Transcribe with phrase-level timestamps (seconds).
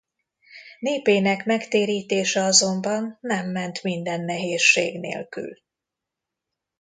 [0.79, 5.57] Népének megtérítése azonban nem ment minden nehézség nélkül.